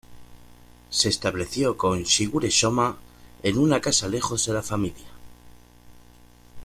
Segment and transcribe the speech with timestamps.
[0.89, 2.95] Se estableció con Shigure Sōma
[3.43, 5.05] en una casa lejos de la familia.